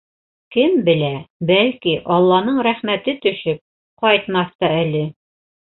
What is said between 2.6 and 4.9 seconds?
рәхмәте төшөп, ҡайтмаҫ та